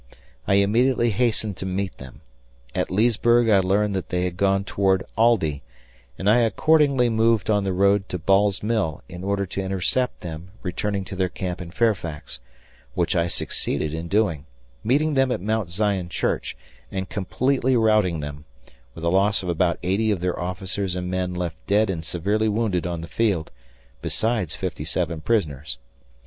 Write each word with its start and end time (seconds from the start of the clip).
I 0.47 0.55
immediately 0.55 1.11
hastened 1.11 1.57
to 1.57 1.65
meet 1.67 1.99
them. 1.99 2.21
At 2.73 2.89
Leesburg 2.89 3.49
I 3.49 3.59
learned 3.59 3.95
that 3.95 4.09
they 4.09 4.23
had 4.23 4.35
gone 4.35 4.63
toward 4.63 5.03
Aldie, 5.15 5.61
and 6.17 6.27
I 6.27 6.39
accordingly 6.39 7.07
moved 7.07 7.51
on 7.51 7.65
the 7.65 7.71
road 7.71 8.09
to 8.09 8.17
Ball's 8.17 8.63
Mill 8.63 9.03
in 9.07 9.23
order 9.23 9.45
to 9.45 9.61
intercept 9.61 10.21
them 10.21 10.49
returning 10.63 11.05
to 11.05 11.15
their 11.15 11.29
camp 11.29 11.61
in 11.61 11.69
Fairfax, 11.69 12.39
which 12.95 13.15
I 13.15 13.27
succeeded 13.27 13.93
in 13.93 14.07
doing, 14.07 14.47
meeting 14.83 15.13
them 15.13 15.31
at 15.31 15.39
Mount 15.39 15.69
Zion 15.69 16.09
Church, 16.09 16.57
and 16.91 17.07
completely 17.07 17.77
routing 17.77 18.21
them, 18.21 18.45
with 18.95 19.03
a 19.03 19.09
loss 19.09 19.43
of 19.43 19.49
about 19.49 19.77
80 19.83 20.09
of 20.09 20.19
their 20.19 20.39
officers 20.39 20.95
and 20.95 21.11
men 21.11 21.35
left 21.35 21.57
dead 21.67 21.91
and 21.91 22.03
severely 22.03 22.49
wounded 22.49 22.87
on 22.87 23.01
the 23.01 23.07
field, 23.07 23.51
besides 24.01 24.55
57 24.55 25.21
prisoners. 25.21 25.77